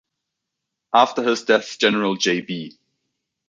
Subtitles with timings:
[0.95, 2.79] After his death General J.-B.